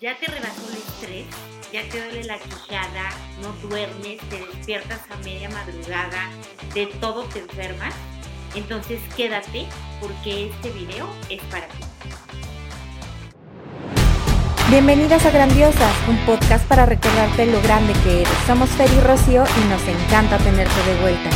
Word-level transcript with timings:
ya 0.00 0.16
te 0.16 0.26
rebasó 0.26 0.70
el 0.70 0.76
estrés, 0.76 1.26
ya 1.72 1.82
te 1.90 2.00
duele 2.00 2.22
la 2.22 2.38
quijada, 2.38 3.10
no 3.42 3.52
duermes, 3.68 4.20
te 4.30 4.38
despiertas 4.46 5.04
a 5.10 5.16
media 5.24 5.48
madrugada, 5.50 6.30
de 6.72 6.86
todo 7.00 7.24
te 7.24 7.40
enfermas, 7.40 7.92
entonces 8.54 9.00
quédate 9.16 9.66
porque 10.00 10.50
este 10.50 10.70
video 10.70 11.08
es 11.28 11.42
para 11.46 11.66
ti. 11.66 11.78
Bienvenidas 14.70 15.26
a 15.26 15.32
Grandiosas, 15.32 16.08
un 16.08 16.16
podcast 16.26 16.68
para 16.68 16.86
recordarte 16.86 17.46
lo 17.46 17.60
grande 17.62 17.92
que 18.04 18.20
eres. 18.20 18.38
Somos 18.46 18.68
Fer 18.70 18.88
y 18.92 19.00
Rocío 19.00 19.42
y 19.42 19.68
nos 19.68 19.82
encanta 19.88 20.38
tenerte 20.38 20.80
de 20.84 21.00
vuelta. 21.00 21.30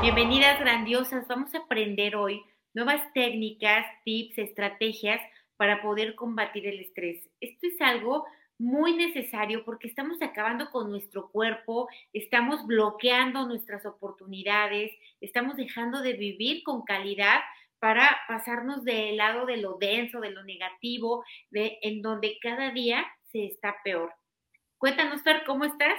Bienvenidas 0.00 0.58
grandiosas, 0.60 1.28
vamos 1.28 1.54
a 1.54 1.58
aprender 1.58 2.16
hoy 2.16 2.42
nuevas 2.72 3.02
técnicas, 3.12 3.84
tips, 4.04 4.38
estrategias 4.38 5.20
para 5.58 5.82
poder 5.82 6.14
combatir 6.14 6.66
el 6.66 6.80
estrés. 6.80 7.28
Esto 7.40 7.66
es 7.66 7.78
algo 7.80 8.24
muy 8.58 8.94
necesario 8.94 9.64
porque 9.64 9.88
estamos 9.88 10.22
acabando 10.22 10.70
con 10.70 10.90
nuestro 10.90 11.30
cuerpo, 11.30 11.88
estamos 12.12 12.66
bloqueando 12.66 13.46
nuestras 13.46 13.84
oportunidades, 13.84 14.92
estamos 15.20 15.56
dejando 15.56 16.00
de 16.00 16.14
vivir 16.14 16.62
con 16.62 16.82
calidad 16.82 17.40
para 17.80 18.18
pasarnos 18.26 18.84
del 18.84 19.16
lado 19.16 19.46
de 19.46 19.58
lo 19.58 19.78
denso, 19.78 20.20
de 20.20 20.30
lo 20.30 20.44
negativo, 20.44 21.24
de 21.50 21.78
en 21.82 22.02
donde 22.02 22.38
cada 22.40 22.70
día 22.70 23.04
se 23.30 23.46
está 23.46 23.76
peor. 23.84 24.12
Cuéntanos, 24.78 25.22
Fer, 25.22 25.42
¿cómo 25.44 25.64
estás? 25.64 25.98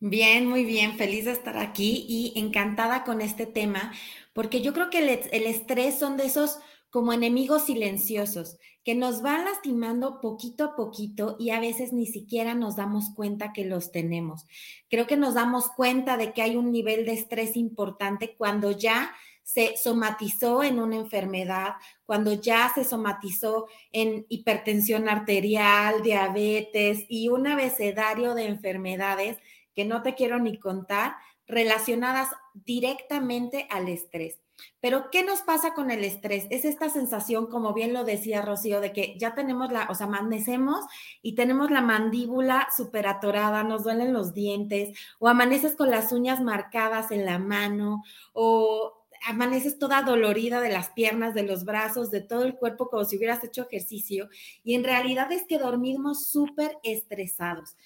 Bien, 0.00 0.46
muy 0.46 0.64
bien, 0.64 0.96
feliz 0.96 1.24
de 1.24 1.32
estar 1.32 1.58
aquí 1.58 2.06
y 2.08 2.32
encantada 2.38 3.02
con 3.02 3.20
este 3.20 3.46
tema, 3.46 3.92
porque 4.32 4.62
yo 4.62 4.72
creo 4.72 4.90
que 4.90 4.98
el, 4.98 5.08
el 5.08 5.46
estrés 5.46 5.98
son 5.98 6.16
de 6.16 6.26
esos 6.26 6.60
como 6.90 7.12
enemigos 7.12 7.66
silenciosos 7.66 8.58
que 8.84 8.94
nos 8.94 9.20
van 9.20 9.44
lastimando 9.44 10.20
poquito 10.20 10.64
a 10.64 10.74
poquito 10.74 11.36
y 11.38 11.50
a 11.50 11.60
veces 11.60 11.92
ni 11.92 12.06
siquiera 12.06 12.54
nos 12.54 12.76
damos 12.76 13.10
cuenta 13.14 13.52
que 13.52 13.66
los 13.66 13.92
tenemos. 13.92 14.46
Creo 14.88 15.06
que 15.06 15.18
nos 15.18 15.34
damos 15.34 15.68
cuenta 15.68 16.16
de 16.16 16.32
que 16.32 16.40
hay 16.40 16.56
un 16.56 16.72
nivel 16.72 17.04
de 17.04 17.12
estrés 17.12 17.56
importante 17.56 18.34
cuando 18.36 18.70
ya 18.70 19.12
se 19.42 19.76
somatizó 19.76 20.62
en 20.62 20.78
una 20.78 20.96
enfermedad, 20.96 21.74
cuando 22.06 22.34
ya 22.34 22.70
se 22.74 22.84
somatizó 22.84 23.66
en 23.92 24.26
hipertensión 24.28 25.08
arterial, 25.08 26.02
diabetes 26.02 27.04
y 27.08 27.28
un 27.28 27.46
abecedario 27.46 28.34
de 28.34 28.46
enfermedades 28.46 29.38
que 29.74 29.84
no 29.84 30.02
te 30.02 30.14
quiero 30.14 30.38
ni 30.38 30.58
contar, 30.58 31.16
relacionadas 31.46 32.28
directamente 32.52 33.66
al 33.70 33.88
estrés. 33.88 34.38
Pero, 34.80 35.10
¿qué 35.10 35.22
nos 35.24 35.40
pasa 35.42 35.74
con 35.74 35.90
el 35.90 36.04
estrés? 36.04 36.46
Es 36.50 36.64
esta 36.64 36.88
sensación, 36.88 37.46
como 37.48 37.74
bien 37.74 37.92
lo 37.92 38.04
decía 38.04 38.42
Rocío, 38.42 38.80
de 38.80 38.92
que 38.92 39.16
ya 39.18 39.34
tenemos 39.34 39.72
la, 39.72 39.88
o 39.90 39.94
sea, 39.94 40.06
amanecemos 40.06 40.84
y 41.22 41.34
tenemos 41.34 41.70
la 41.70 41.80
mandíbula 41.80 42.68
súper 42.76 43.06
atorada, 43.06 43.64
nos 43.64 43.84
duelen 43.84 44.12
los 44.12 44.34
dientes, 44.34 44.96
o 45.18 45.28
amaneces 45.28 45.76
con 45.76 45.90
las 45.90 46.12
uñas 46.12 46.40
marcadas 46.40 47.10
en 47.10 47.24
la 47.24 47.38
mano, 47.38 48.02
o 48.32 48.94
amaneces 49.26 49.78
toda 49.78 50.02
dolorida 50.02 50.60
de 50.60 50.70
las 50.70 50.90
piernas, 50.90 51.34
de 51.34 51.42
los 51.42 51.64
brazos, 51.64 52.10
de 52.10 52.20
todo 52.20 52.44
el 52.44 52.54
cuerpo, 52.56 52.88
como 52.88 53.04
si 53.04 53.16
hubieras 53.16 53.42
hecho 53.44 53.62
ejercicio. 53.62 54.28
Y 54.62 54.74
en 54.74 54.84
realidad 54.84 55.32
es 55.32 55.44
que 55.46 55.58
dormimos 55.58 56.28
súper 56.28 56.78
estresados. 56.82 57.76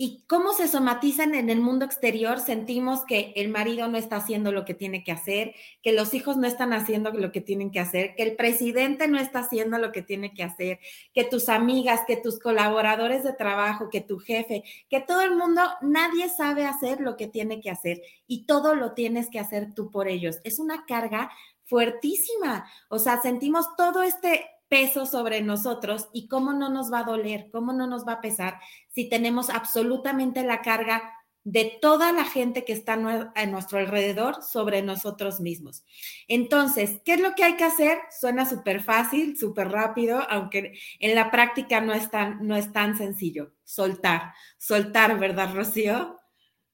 ¿Y 0.00 0.22
cómo 0.28 0.52
se 0.52 0.68
somatizan 0.68 1.34
en 1.34 1.50
el 1.50 1.60
mundo 1.60 1.84
exterior? 1.84 2.38
Sentimos 2.38 3.04
que 3.04 3.32
el 3.34 3.48
marido 3.48 3.88
no 3.88 3.98
está 3.98 4.14
haciendo 4.18 4.52
lo 4.52 4.64
que 4.64 4.72
tiene 4.72 5.02
que 5.02 5.10
hacer, 5.10 5.56
que 5.82 5.90
los 5.90 6.14
hijos 6.14 6.36
no 6.36 6.46
están 6.46 6.72
haciendo 6.72 7.10
lo 7.10 7.32
que 7.32 7.40
tienen 7.40 7.72
que 7.72 7.80
hacer, 7.80 8.14
que 8.14 8.22
el 8.22 8.36
presidente 8.36 9.08
no 9.08 9.18
está 9.18 9.40
haciendo 9.40 9.76
lo 9.76 9.90
que 9.90 10.02
tiene 10.02 10.32
que 10.34 10.44
hacer, 10.44 10.78
que 11.12 11.24
tus 11.24 11.48
amigas, 11.48 12.02
que 12.06 12.16
tus 12.16 12.38
colaboradores 12.38 13.24
de 13.24 13.32
trabajo, 13.32 13.90
que 13.90 14.00
tu 14.00 14.20
jefe, 14.20 14.62
que 14.88 15.00
todo 15.00 15.20
el 15.22 15.34
mundo, 15.34 15.62
nadie 15.82 16.28
sabe 16.28 16.64
hacer 16.64 17.00
lo 17.00 17.16
que 17.16 17.26
tiene 17.26 17.60
que 17.60 17.70
hacer 17.70 18.00
y 18.28 18.46
todo 18.46 18.76
lo 18.76 18.92
tienes 18.92 19.28
que 19.28 19.40
hacer 19.40 19.74
tú 19.74 19.90
por 19.90 20.06
ellos. 20.06 20.38
Es 20.44 20.60
una 20.60 20.86
carga 20.86 21.32
fuertísima. 21.64 22.70
O 22.88 23.00
sea, 23.00 23.20
sentimos 23.20 23.74
todo 23.76 24.04
este 24.04 24.46
peso 24.68 25.06
sobre 25.06 25.42
nosotros 25.42 26.08
y 26.12 26.28
cómo 26.28 26.52
no 26.52 26.68
nos 26.68 26.92
va 26.92 27.00
a 27.00 27.04
doler, 27.04 27.48
cómo 27.50 27.72
no 27.72 27.86
nos 27.86 28.06
va 28.06 28.14
a 28.14 28.20
pesar 28.20 28.60
si 28.88 29.08
tenemos 29.08 29.50
absolutamente 29.50 30.42
la 30.42 30.62
carga 30.62 31.14
de 31.50 31.78
toda 31.80 32.12
la 32.12 32.24
gente 32.24 32.64
que 32.64 32.74
está 32.74 32.92
a 33.34 33.46
nuestro 33.46 33.78
alrededor 33.78 34.42
sobre 34.42 34.82
nosotros 34.82 35.40
mismos. 35.40 35.82
Entonces, 36.26 37.00
¿qué 37.06 37.14
es 37.14 37.20
lo 37.20 37.34
que 37.34 37.44
hay 37.44 37.56
que 37.56 37.64
hacer? 37.64 37.98
Suena 38.20 38.44
súper 38.44 38.82
fácil, 38.82 39.38
súper 39.38 39.70
rápido, 39.70 40.20
aunque 40.28 40.78
en 40.98 41.14
la 41.14 41.30
práctica 41.30 41.80
no 41.80 41.94
es, 41.94 42.10
tan, 42.10 42.46
no 42.46 42.54
es 42.54 42.70
tan 42.72 42.98
sencillo. 42.98 43.54
Soltar, 43.64 44.34
soltar, 44.58 45.18
¿verdad, 45.18 45.54
Rocío? 45.54 46.18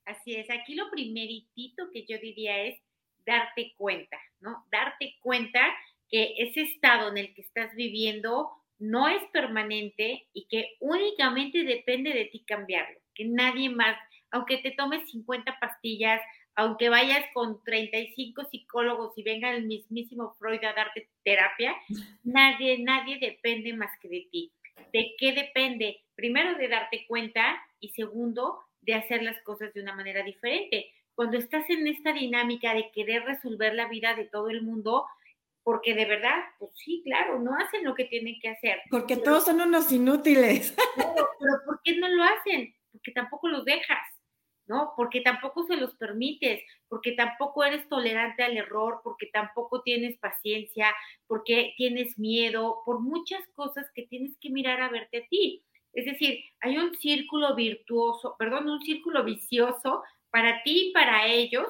Así 0.07 0.35
es, 0.35 0.51
aquí 0.51 0.75
lo 0.75 0.91
primeritito 0.91 1.85
que 1.93 2.05
yo 2.05 2.19
diría 2.19 2.61
es 2.65 2.81
darte 3.25 3.75
cuenta, 3.77 4.19
¿no? 4.41 4.67
Darte 4.73 5.15
cuenta 5.21 5.61
que 6.11 6.35
ese 6.39 6.63
estado 6.63 7.11
en 7.11 7.19
el 7.19 7.35
que 7.35 7.43
estás 7.43 7.75
viviendo 7.75 8.51
no 8.79 9.09
es 9.09 9.23
permanente 9.33 10.27
y 10.33 10.47
que 10.47 10.77
únicamente 10.81 11.65
depende 11.65 12.13
de 12.13 12.27
ti 12.27 12.45
cambiarlo, 12.47 12.99
que 13.15 13.25
nadie 13.25 13.71
más, 13.71 13.97
aunque 14.31 14.59
te 14.59 14.73
tomes 14.73 15.09
50 15.11 15.59
pastillas, 15.61 16.21
aunque 16.57 16.89
vayas 16.89 17.25
con 17.33 17.63
35 17.65 18.45
psicólogos 18.51 19.17
y 19.17 19.23
venga 19.23 19.51
el 19.51 19.65
mismísimo 19.65 20.35
Freud 20.39 20.63
a 20.65 20.73
darte 20.73 21.09
terapia, 21.25 21.75
nadie, 22.25 22.79
nadie 22.79 23.19
depende 23.19 23.73
más 23.73 23.91
que 24.01 24.09
de 24.09 24.29
ti. 24.31 24.53
¿De 24.93 25.15
qué 25.19 25.33
depende? 25.33 26.03
Primero 26.15 26.57
de 26.57 26.69
darte 26.69 27.07
cuenta 27.07 27.61
y 27.81 27.91
segundo 27.91 28.59
de 28.83 28.95
hacer 28.95 29.23
las 29.23 29.41
cosas 29.43 29.73
de 29.73 29.81
una 29.81 29.95
manera 29.95 30.23
diferente. 30.23 30.91
Cuando 31.15 31.39
estás 31.39 31.69
en 31.71 31.87
esta 31.87 32.13
dinámica 32.13 32.75
de 32.75 32.91
querer 32.91 33.25
resolver 33.25 33.75
la 33.75 33.89
vida 33.89 34.15
de 34.15 34.25
todo 34.25 34.51
el 34.51 34.63
mundo, 34.63 35.07
porque 35.65 35.95
de 35.95 36.05
verdad, 36.05 36.45
pues 36.59 36.73
sí, 36.77 37.03
claro, 37.05 37.41
no 37.41 37.57
hacen 37.57 37.85
lo 37.85 37.95
que 37.95 38.05
tienen 38.05 38.39
que 38.41 38.51
hacer. 38.51 38.81
Porque 38.91 39.17
todos 39.17 39.47
son 39.47 39.63
unos 39.63 39.91
inútiles. 39.91 40.77
pero 40.97 41.55
¿por 41.65 41.81
qué 41.83 41.97
no 41.97 42.09
lo 42.09 42.23
hacen? 42.23 42.75
Porque 42.93 43.13
tampoco 43.13 43.49
los 43.49 43.65
dejas, 43.65 44.07
¿no? 44.67 44.93
Porque 44.95 45.23
tampoco 45.23 45.67
se 45.67 45.77
los 45.77 45.97
permites, 45.97 46.63
porque 46.87 47.13
tampoco 47.13 47.65
eres 47.65 47.89
tolerante 47.89 48.43
al 48.43 48.59
error, 48.59 49.01
porque 49.03 49.31
tampoco 49.33 49.83
tienes 49.83 50.19
paciencia, 50.19 50.95
porque 51.27 51.73
tienes 51.79 52.19
miedo, 52.19 52.83
por 52.85 53.01
muchas 53.01 53.41
cosas 53.55 53.91
que 53.95 54.03
tienes 54.03 54.37
que 54.39 54.51
mirar 54.51 54.83
a 54.83 54.91
verte 54.91 55.25
a 55.25 55.27
ti. 55.29 55.65
Es 55.95 56.05
decir, 56.05 56.45
hay 56.61 56.77
un 56.77 56.95
círculo 56.97 57.55
virtuoso, 57.55 58.37
perdón, 58.39 58.69
un 58.69 58.83
círculo 58.83 59.25
vicioso 59.25 60.03
para 60.31 60.63
ti 60.63 60.89
y 60.89 60.93
para 60.93 61.27
ellos, 61.27 61.69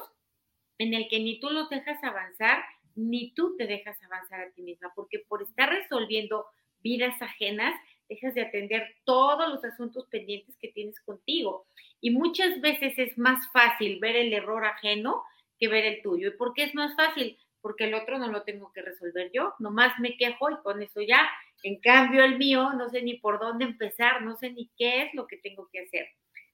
en 0.79 0.93
el 0.93 1.07
que 1.07 1.19
ni 1.19 1.39
tú 1.39 1.49
los 1.51 1.69
dejas 1.69 2.03
avanzar, 2.03 2.61
ni 2.95 3.33
tú 3.33 3.55
te 3.57 3.67
dejas 3.67 4.01
avanzar 4.03 4.41
a 4.41 4.51
ti 4.51 4.61
misma, 4.61 4.91
porque 4.95 5.19
por 5.27 5.43
estar 5.43 5.69
resolviendo 5.69 6.45
vidas 6.79 7.19
ajenas, 7.21 7.73
dejas 8.07 8.33
de 8.35 8.41
atender 8.41 8.95
todos 9.03 9.49
los 9.49 9.63
asuntos 9.63 10.07
pendientes 10.07 10.55
que 10.59 10.69
tienes 10.69 10.99
contigo. 10.99 11.67
Y 11.99 12.11
muchas 12.11 12.61
veces 12.61 12.97
es 12.97 13.17
más 13.17 13.51
fácil 13.51 13.99
ver 13.99 14.15
el 14.15 14.33
error 14.33 14.65
ajeno 14.65 15.23
que 15.59 15.67
ver 15.67 15.85
el 15.85 16.01
tuyo. 16.01 16.29
¿Y 16.29 16.37
por 16.37 16.53
qué 16.53 16.63
es 16.63 16.75
más 16.75 16.95
fácil? 16.95 17.37
Porque 17.61 17.85
el 17.85 17.95
otro 17.95 18.19
no 18.19 18.27
lo 18.27 18.43
tengo 18.43 18.71
que 18.71 18.81
resolver 18.81 19.31
yo, 19.33 19.53
nomás 19.59 19.97
me 19.99 20.17
quejo 20.17 20.51
y 20.51 20.57
con 20.57 20.81
eso 20.83 21.01
ya. 21.01 21.27
En 21.63 21.79
cambio, 21.79 22.23
el 22.23 22.37
mío 22.37 22.73
no 22.73 22.89
sé 22.89 23.01
ni 23.01 23.15
por 23.15 23.39
dónde 23.39 23.65
empezar, 23.65 24.21
no 24.21 24.35
sé 24.35 24.51
ni 24.51 24.69
qué 24.77 25.03
es 25.03 25.13
lo 25.15 25.25
que 25.25 25.37
tengo 25.37 25.67
que 25.71 25.79
hacer. 25.79 26.07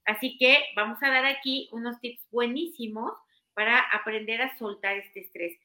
Así 0.06 0.38
que 0.38 0.58
vamos 0.76 1.00
a 1.04 1.10
dar 1.10 1.26
aquí 1.26 1.68
unos 1.74 2.00
tips 2.00 2.26
buenísimos 2.32 3.12
para 3.54 3.80
aprender 3.80 4.42
a 4.42 4.58
soltar 4.58 4.98
este 4.98 5.20
estrés. 5.20 5.60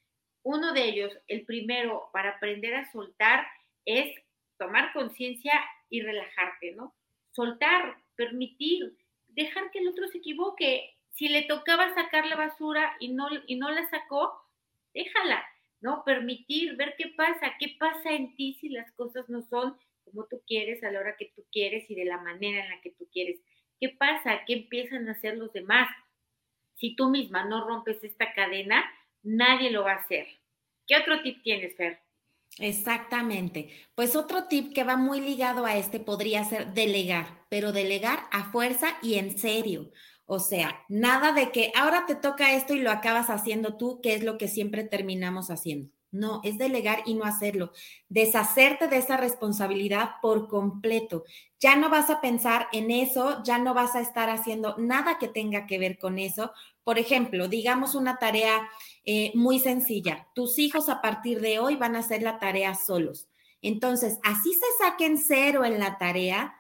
Uno 0.47 0.73
de 0.73 0.85
ellos, 0.85 1.13
el 1.27 1.45
primero 1.45 2.09
para 2.13 2.37
aprender 2.37 2.73
a 2.77 2.89
soltar, 2.93 3.45
es 3.85 4.15
tomar 4.59 4.93
conciencia 4.93 5.53
y 5.91 6.03
relajarte, 6.03 6.71
¿no? 6.77 6.95
Soltar, 7.33 7.97
permitir, 8.15 8.97
dejar 9.27 9.73
que 9.73 9.81
el 9.81 9.89
otro 9.89 10.07
se 10.07 10.19
equivoque. 10.19 10.95
Si 11.11 11.29
le 11.29 11.43
tocaba 11.43 11.93
sacar 11.97 12.29
la 12.29 12.37
basura 12.37 12.97
y 13.01 13.09
no, 13.09 13.27
y 13.49 13.57
no 13.57 13.71
la 13.71 13.91
sacó, 13.91 14.41
déjala, 14.95 15.45
¿no? 15.81 16.05
Permitir, 16.05 16.77
ver 16.77 16.95
qué 16.97 17.09
pasa, 17.17 17.57
qué 17.59 17.75
pasa 17.77 18.13
en 18.13 18.37
ti 18.37 18.57
si 18.61 18.69
las 18.69 18.93
cosas 18.93 19.29
no 19.29 19.43
son 19.43 19.77
como 20.05 20.27
tú 20.27 20.41
quieres, 20.47 20.85
a 20.85 20.93
la 20.93 21.01
hora 21.01 21.17
que 21.17 21.33
tú 21.35 21.45
quieres 21.51 21.91
y 21.91 21.97
de 21.97 22.05
la 22.05 22.19
manera 22.19 22.63
en 22.63 22.71
la 22.71 22.81
que 22.83 22.93
tú 22.93 23.09
quieres. 23.13 23.41
¿Qué 23.81 23.89
pasa? 23.89 24.45
¿Qué 24.47 24.53
empiezan 24.53 25.09
a 25.09 25.13
hacer 25.13 25.37
los 25.39 25.53
demás? 25.53 25.89
Si 26.77 26.95
tú 26.95 27.11
misma 27.11 27.47
no 27.47 27.67
rompes 27.67 28.05
esta 28.05 28.33
cadena, 28.33 28.89
nadie 29.27 29.71
lo 29.71 29.85
va 29.85 29.93
a 29.93 29.97
hacer. 29.97 30.27
¿Qué 30.87 30.97
otro 30.97 31.21
tip 31.23 31.43
tienes, 31.43 31.77
Fer? 31.77 32.01
Exactamente. 32.59 33.71
Pues 33.95 34.17
otro 34.17 34.45
tip 34.45 34.73
que 34.73 34.85
va 34.85 34.97
muy 34.97 35.21
ligado 35.21 35.67
a 35.67 35.77
este 35.77 36.01
podría 36.01 36.45
ser 36.45 36.73
delegar, 36.73 37.45
pero 37.49 37.73
delegar 37.73 38.21
a 38.31 38.51
fuerza 38.51 38.97
y 39.03 39.15
en 39.15 39.37
serio. 39.37 39.91
O 40.25 40.39
sea, 40.39 40.85
nada 40.89 41.33
de 41.33 41.51
que 41.53 41.73
ahora 41.77 42.07
te 42.07 42.15
toca 42.15 42.55
esto 42.55 42.75
y 42.75 42.81
lo 42.81 42.91
acabas 42.91 43.31
haciendo 43.31 43.77
tú, 43.77 44.01
que 44.01 44.15
es 44.15 44.25
lo 44.25 44.39
que 44.39 44.49
siempre 44.49 44.85
terminamos 44.85 45.51
haciendo. 45.51 45.96
No, 46.17 46.41
es 46.45 46.59
delegar 46.59 47.03
y 47.05 47.15
no 47.15 47.25
hacerlo. 47.25 47.73
Deshacerte 48.09 48.89
de 48.89 48.97
esa 48.97 49.17
responsabilidad 49.17 50.13
por 50.23 50.49
completo. 50.49 51.25
Ya 51.61 51.77
no 51.77 51.91
vas 51.91 52.11
a 52.11 52.21
pensar 52.21 52.69
en 52.73 52.91
eso, 52.91 53.43
ya 53.45 53.59
no 53.59 53.75
vas 53.75 53.95
a 53.95 54.01
estar 54.01 54.31
haciendo 54.31 54.77
nada 54.79 55.19
que 55.19 55.29
tenga 55.29 55.67
que 55.67 55.79
ver 55.79 55.99
con 55.99 56.19
eso. 56.19 56.53
Por 56.85 56.99
ejemplo, 56.99 57.49
digamos 57.49 57.95
una 57.95 58.19
tarea 58.19 58.69
eh, 59.05 59.33
muy 59.35 59.59
sencilla. 59.59 60.29
Tus 60.35 60.59
hijos 60.59 60.89
a 60.89 61.01
partir 61.01 61.41
de 61.41 61.59
hoy 61.59 61.77
van 61.77 61.97
a 61.97 62.01
hacer 62.01 62.23
la 62.23 62.39
tarea 62.39 62.75
solos. 62.75 63.29
Entonces, 63.63 64.19
así 64.23 64.53
se 64.53 64.85
saquen 64.85 65.19
cero 65.19 65.65
en 65.65 65.79
la 65.79 65.99
tarea, 65.99 66.55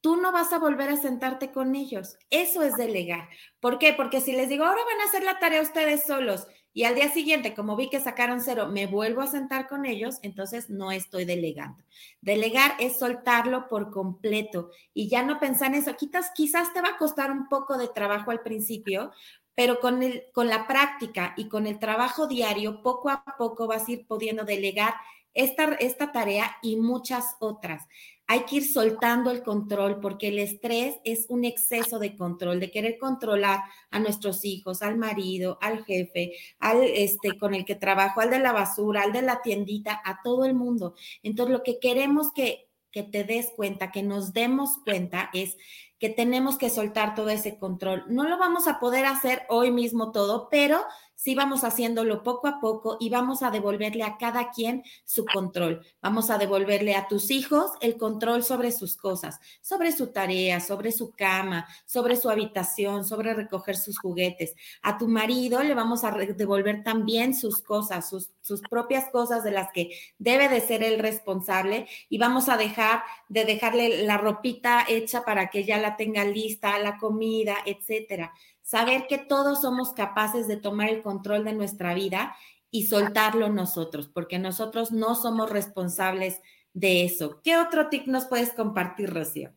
tú 0.00 0.16
no 0.16 0.32
vas 0.32 0.52
a 0.52 0.58
volver 0.58 0.90
a 0.90 0.96
sentarte 0.96 1.52
con 1.52 1.74
ellos. 1.74 2.18
Eso 2.30 2.62
es 2.62 2.74
delegar. 2.76 3.28
¿Por 3.60 3.78
qué? 3.78 3.92
Porque 3.92 4.20
si 4.20 4.32
les 4.32 4.48
digo, 4.48 4.64
ahora 4.64 4.82
van 4.84 5.00
a 5.00 5.08
hacer 5.08 5.22
la 5.22 5.38
tarea 5.38 5.62
ustedes 5.62 6.06
solos 6.06 6.46
y 6.72 6.84
al 6.84 6.94
día 6.94 7.10
siguiente, 7.10 7.54
como 7.54 7.76
vi 7.76 7.90
que 7.90 7.98
sacaron 7.98 8.40
cero, 8.40 8.68
me 8.68 8.86
vuelvo 8.86 9.22
a 9.22 9.26
sentar 9.26 9.66
con 9.66 9.86
ellos, 9.86 10.18
entonces 10.22 10.70
no 10.70 10.92
estoy 10.92 11.24
delegando. 11.24 11.82
Delegar 12.20 12.72
es 12.78 12.98
soltarlo 12.98 13.66
por 13.68 13.90
completo 13.90 14.70
y 14.94 15.08
ya 15.08 15.22
no 15.22 15.40
pensar 15.40 15.68
en 15.68 15.80
eso. 15.80 15.96
Quizás, 15.96 16.30
quizás 16.34 16.72
te 16.72 16.80
va 16.80 16.90
a 16.90 16.96
costar 16.96 17.32
un 17.32 17.48
poco 17.48 17.76
de 17.76 17.88
trabajo 17.88 18.30
al 18.30 18.42
principio, 18.42 19.10
pero 19.56 19.80
con, 19.80 20.02
el, 20.02 20.24
con 20.32 20.46
la 20.46 20.68
práctica 20.68 21.34
y 21.36 21.48
con 21.48 21.66
el 21.66 21.80
trabajo 21.80 22.28
diario, 22.28 22.82
poco 22.82 23.10
a 23.10 23.24
poco 23.36 23.66
vas 23.66 23.88
a 23.88 23.92
ir 23.92 24.06
pudiendo 24.06 24.44
delegar 24.44 24.94
esta, 25.34 25.74
esta 25.74 26.12
tarea 26.12 26.56
y 26.62 26.76
muchas 26.76 27.36
otras 27.40 27.86
hay 28.30 28.44
que 28.44 28.58
ir 28.58 28.72
soltando 28.72 29.32
el 29.32 29.42
control 29.42 29.98
porque 29.98 30.28
el 30.28 30.38
estrés 30.38 30.94
es 31.02 31.26
un 31.30 31.44
exceso 31.44 31.98
de 31.98 32.16
control, 32.16 32.60
de 32.60 32.70
querer 32.70 32.96
controlar 32.96 33.58
a 33.90 33.98
nuestros 33.98 34.44
hijos, 34.44 34.82
al 34.82 34.96
marido, 34.96 35.58
al 35.60 35.84
jefe, 35.84 36.34
al 36.60 36.80
este 36.84 37.36
con 37.36 37.54
el 37.54 37.64
que 37.64 37.74
trabajo, 37.74 38.20
al 38.20 38.30
de 38.30 38.38
la 38.38 38.52
basura, 38.52 39.02
al 39.02 39.12
de 39.12 39.22
la 39.22 39.42
tiendita, 39.42 40.00
a 40.04 40.22
todo 40.22 40.44
el 40.44 40.54
mundo. 40.54 40.94
Entonces, 41.24 41.52
lo 41.52 41.64
que 41.64 41.80
queremos 41.80 42.30
que, 42.32 42.68
que 42.92 43.02
te 43.02 43.24
des 43.24 43.50
cuenta, 43.56 43.90
que 43.90 44.04
nos 44.04 44.32
demos 44.32 44.78
cuenta 44.84 45.28
es 45.32 45.56
que 45.98 46.08
tenemos 46.08 46.56
que 46.56 46.70
soltar 46.70 47.16
todo 47.16 47.30
ese 47.30 47.58
control. 47.58 48.04
No 48.06 48.28
lo 48.28 48.38
vamos 48.38 48.68
a 48.68 48.78
poder 48.78 49.06
hacer 49.06 49.42
hoy 49.48 49.72
mismo 49.72 50.12
todo, 50.12 50.48
pero 50.48 50.84
sí 51.20 51.34
vamos 51.34 51.64
haciéndolo 51.64 52.22
poco 52.22 52.48
a 52.48 52.60
poco 52.60 52.96
y 52.98 53.10
vamos 53.10 53.42
a 53.42 53.50
devolverle 53.50 54.04
a 54.04 54.16
cada 54.16 54.50
quien 54.50 54.82
su 55.04 55.26
control. 55.26 55.84
Vamos 56.00 56.30
a 56.30 56.38
devolverle 56.38 56.94
a 56.96 57.08
tus 57.08 57.30
hijos 57.30 57.72
el 57.82 57.98
control 57.98 58.42
sobre 58.42 58.72
sus 58.72 58.96
cosas, 58.96 59.38
sobre 59.60 59.92
su 59.92 60.12
tarea, 60.12 60.60
sobre 60.60 60.92
su 60.92 61.10
cama, 61.10 61.68
sobre 61.84 62.16
su 62.16 62.30
habitación, 62.30 63.04
sobre 63.04 63.34
recoger 63.34 63.76
sus 63.76 63.98
juguetes. 63.98 64.54
A 64.80 64.96
tu 64.96 65.08
marido 65.08 65.62
le 65.62 65.74
vamos 65.74 66.04
a 66.04 66.10
devolver 66.12 66.82
también 66.82 67.34
sus 67.34 67.60
cosas, 67.60 68.08
sus, 68.08 68.30
sus 68.40 68.62
propias 68.62 69.10
cosas 69.10 69.44
de 69.44 69.50
las 69.50 69.70
que 69.72 69.90
debe 70.18 70.48
de 70.48 70.62
ser 70.62 70.82
el 70.82 70.98
responsable 71.00 71.86
y 72.08 72.16
vamos 72.16 72.48
a 72.48 72.56
dejar 72.56 73.02
de 73.28 73.44
dejarle 73.44 74.04
la 74.04 74.16
ropita 74.16 74.86
hecha 74.88 75.22
para 75.26 75.50
que 75.50 75.64
ya 75.64 75.76
la 75.76 75.98
tenga 75.98 76.24
lista, 76.24 76.78
la 76.78 76.96
comida, 76.96 77.56
etcétera 77.66 78.32
saber 78.70 79.08
que 79.08 79.18
todos 79.18 79.62
somos 79.62 79.92
capaces 79.94 80.46
de 80.46 80.56
tomar 80.56 80.90
el 80.90 81.02
control 81.02 81.44
de 81.44 81.54
nuestra 81.54 81.92
vida 81.92 82.36
y 82.70 82.86
soltarlo 82.86 83.48
nosotros, 83.48 84.06
porque 84.06 84.38
nosotros 84.38 84.92
no 84.92 85.16
somos 85.16 85.50
responsables 85.50 86.40
de 86.72 87.04
eso. 87.04 87.40
¿Qué 87.42 87.56
otro 87.56 87.88
tip 87.88 88.06
nos 88.06 88.26
puedes 88.26 88.52
compartir, 88.52 89.12
Rocío? 89.12 89.50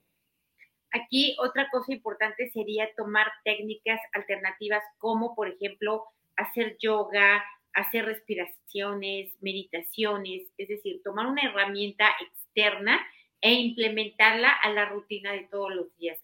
Aquí 0.89 1.38
otra 1.39 1.68
cosa 1.71 1.94
importante 1.94 2.50
sería 2.50 2.89
tomar 2.98 3.27
técnicas 3.44 4.00
alternativas 4.13 4.81
como, 4.98 5.36
por 5.36 5.48
ejemplo, 5.48 6.06
hacer 6.36 6.77
yoga, 6.81 7.44
hacer 7.74 8.06
respiraciones, 8.06 9.31
meditaciones, 9.42 10.50
es 10.57 10.68
decir, 10.69 11.01
tomar 11.04 11.27
una 11.27 11.44
herramienta 11.44 12.07
externa 12.19 13.00
e 13.42 13.54
implementarla 13.54 14.50
a 14.50 14.71
la 14.71 14.86
rutina 14.86 15.33
de 15.33 15.48
todos 15.51 15.71
los 15.71 15.95
días. 15.98 16.18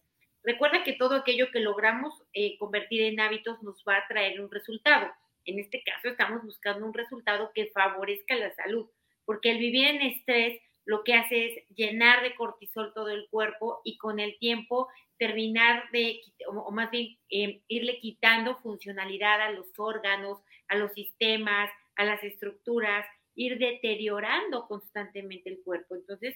Recuerda 0.43 0.83
que 0.83 0.93
todo 0.93 1.15
aquello 1.15 1.51
que 1.51 1.59
logramos 1.59 2.13
eh, 2.33 2.57
convertir 2.57 3.01
en 3.01 3.19
hábitos 3.19 3.61
nos 3.61 3.83
va 3.87 3.97
a 3.97 4.07
traer 4.07 4.39
un 4.41 4.49
resultado. 4.51 5.11
En 5.45 5.59
este 5.59 5.83
caso 5.83 6.09
estamos 6.09 6.43
buscando 6.43 6.85
un 6.85 6.93
resultado 6.93 7.51
que 7.53 7.71
favorezca 7.71 8.35
la 8.35 8.53
salud, 8.53 8.87
porque 9.25 9.51
el 9.51 9.57
vivir 9.57 9.87
en 9.87 10.01
estrés 10.01 10.61
lo 10.85 11.03
que 11.03 11.13
hace 11.13 11.45
es 11.45 11.67
llenar 11.75 12.23
de 12.23 12.35
cortisol 12.35 12.93
todo 12.93 13.09
el 13.09 13.27
cuerpo 13.29 13.81
y 13.83 13.97
con 13.97 14.19
el 14.19 14.37
tiempo 14.39 14.87
terminar 15.17 15.83
de, 15.91 16.21
o 16.47 16.71
más 16.71 16.89
bien 16.89 17.17
em, 17.29 17.61
irle 17.67 17.99
quitando 17.99 18.57
funcionalidad 18.57 19.41
a 19.41 19.51
los 19.51 19.67
órganos, 19.77 20.39
a 20.67 20.75
los 20.77 20.93
sistemas, 20.93 21.69
a 21.95 22.05
las 22.05 22.23
estructuras, 22.23 23.05
ir 23.35 23.59
deteriorando 23.59 24.67
constantemente 24.67 25.49
el 25.49 25.61
cuerpo. 25.63 25.95
Entonces, 25.95 26.35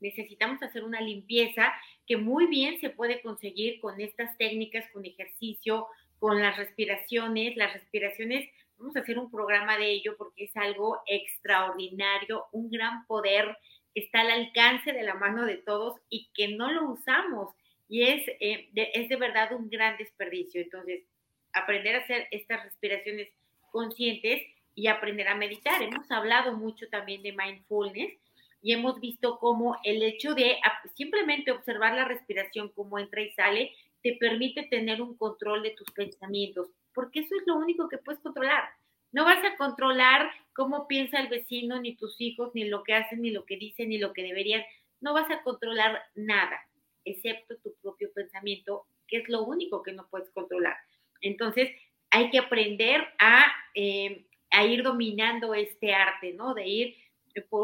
necesitamos 0.00 0.62
hacer 0.62 0.84
una 0.84 1.00
limpieza 1.00 1.72
que 2.06 2.16
muy 2.16 2.46
bien 2.46 2.80
se 2.80 2.90
puede 2.90 3.20
conseguir 3.20 3.80
con 3.80 4.00
estas 4.00 4.36
técnicas, 4.38 4.84
con 4.92 5.04
ejercicio, 5.04 5.86
con 6.18 6.40
las 6.40 6.56
respiraciones. 6.56 7.56
Las 7.56 7.72
respiraciones, 7.72 8.48
vamos 8.78 8.96
a 8.96 9.00
hacer 9.00 9.18
un 9.18 9.30
programa 9.30 9.76
de 9.76 9.90
ello 9.90 10.16
porque 10.16 10.44
es 10.44 10.56
algo 10.56 11.00
extraordinario, 11.06 12.46
un 12.52 12.70
gran 12.70 13.06
poder 13.06 13.56
que 13.94 14.00
está 14.00 14.20
al 14.20 14.30
alcance 14.30 14.92
de 14.92 15.02
la 15.02 15.14
mano 15.14 15.44
de 15.44 15.56
todos 15.56 16.00
y 16.08 16.28
que 16.34 16.48
no 16.48 16.70
lo 16.70 16.90
usamos. 16.90 17.54
Y 17.88 18.02
es, 18.02 18.28
eh, 18.40 18.68
es 18.74 19.08
de 19.08 19.16
verdad 19.16 19.52
un 19.52 19.70
gran 19.70 19.96
desperdicio. 19.96 20.60
Entonces, 20.60 21.04
aprender 21.52 21.96
a 21.96 22.00
hacer 22.00 22.28
estas 22.30 22.64
respiraciones 22.64 23.28
conscientes 23.70 24.42
y 24.74 24.86
aprender 24.86 25.28
a 25.28 25.34
meditar. 25.34 25.82
Hemos 25.82 26.10
hablado 26.10 26.56
mucho 26.56 26.88
también 26.88 27.22
de 27.22 27.32
mindfulness 27.32 28.12
y 28.60 28.72
hemos 28.72 29.00
visto 29.00 29.38
cómo 29.38 29.76
el 29.84 30.02
hecho 30.02 30.34
de 30.34 30.56
simplemente 30.94 31.52
observar 31.52 31.94
la 31.94 32.04
respiración, 32.04 32.70
cómo 32.74 32.98
entra 32.98 33.22
y 33.22 33.30
sale, 33.32 33.72
te 34.02 34.16
permite 34.16 34.64
tener 34.64 35.00
un 35.02 35.16
control 35.16 35.62
de 35.62 35.70
tus 35.70 35.90
pensamientos, 35.92 36.68
porque 36.94 37.20
eso 37.20 37.34
es 37.40 37.46
lo 37.46 37.56
único 37.56 37.88
que 37.88 37.98
puedes 37.98 38.20
controlar. 38.20 38.64
No 39.12 39.24
vas 39.24 39.42
a 39.44 39.56
controlar 39.56 40.30
cómo 40.52 40.86
piensa 40.86 41.20
el 41.20 41.28
vecino, 41.28 41.80
ni 41.80 41.96
tus 41.96 42.20
hijos, 42.20 42.50
ni 42.54 42.64
lo 42.64 42.82
que 42.82 42.94
hacen, 42.94 43.22
ni 43.22 43.30
lo 43.30 43.44
que 43.44 43.56
dicen, 43.56 43.88
ni 43.88 43.98
lo 43.98 44.12
que 44.12 44.22
deberían. 44.22 44.62
No 45.00 45.14
vas 45.14 45.30
a 45.30 45.42
controlar 45.42 46.02
nada, 46.14 46.60
excepto 47.04 47.56
tu 47.58 47.74
propio 47.80 48.12
pensamiento, 48.12 48.86
que 49.06 49.18
es 49.18 49.28
lo 49.28 49.44
único 49.44 49.82
que 49.82 49.92
no 49.92 50.08
puedes 50.10 50.30
controlar. 50.30 50.76
Entonces, 51.20 51.70
hay 52.10 52.30
que 52.30 52.38
aprender 52.38 53.06
a, 53.18 53.46
eh, 53.74 54.26
a 54.50 54.64
ir 54.66 54.82
dominando 54.82 55.54
este 55.54 55.94
arte, 55.94 56.34
¿no? 56.34 56.54
De 56.54 56.66
ir 56.66 56.96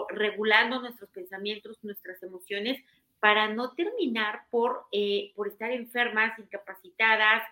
regulando 0.09 0.81
nuestros 0.81 1.11
pensamientos, 1.11 1.79
nuestras 1.82 2.23
emociones, 2.23 2.82
para 3.21 3.49
no 3.49 3.73
terminar 3.73 4.43
por, 4.50 4.85
eh, 4.93 5.32
por 5.34 5.49
estar 5.49 5.70
enfermas, 5.70 6.39
incapacitadas, 6.39 7.43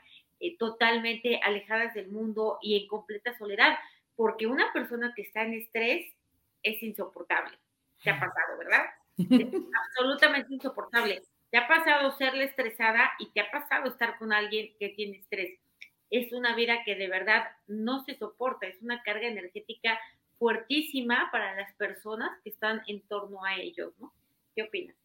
eh, 0.40 0.56
totalmente 0.58 1.40
alejadas 1.42 1.94
del 1.94 2.08
mundo 2.08 2.58
y 2.60 2.80
en 2.80 2.88
completa 2.88 3.36
soledad, 3.38 3.78
porque 4.16 4.46
una 4.46 4.72
persona 4.72 5.12
que 5.16 5.22
está 5.22 5.42
en 5.42 5.54
estrés 5.54 6.12
es 6.62 6.82
insoportable. 6.82 7.56
Te 8.02 8.10
ha 8.10 8.20
pasado, 8.20 8.58
¿verdad? 8.58 8.84
Es 9.16 9.26
absolutamente 9.88 10.54
insoportable. 10.54 11.22
Te 11.50 11.58
ha 11.58 11.68
pasado 11.68 12.16
serle 12.16 12.44
estresada 12.44 13.12
y 13.18 13.30
te 13.30 13.40
ha 13.40 13.50
pasado 13.50 13.88
estar 13.88 14.18
con 14.18 14.32
alguien 14.32 14.74
que 14.78 14.88
tiene 14.90 15.18
estrés. 15.18 15.58
Es 16.10 16.32
una 16.32 16.54
vida 16.54 16.84
que 16.84 16.96
de 16.96 17.08
verdad 17.08 17.50
no 17.66 18.04
se 18.04 18.16
soporta, 18.16 18.66
es 18.66 18.82
una 18.82 19.02
carga 19.02 19.28
energética 19.28 19.98
fuertísima 20.42 21.28
para 21.30 21.54
las 21.54 21.72
personas 21.74 22.32
que 22.42 22.50
están 22.50 22.82
en 22.88 23.00
torno 23.02 23.44
a 23.44 23.54
ellos, 23.54 23.92
¿no? 24.00 24.12
¿Qué 24.56 24.64
opinas? 24.64 24.96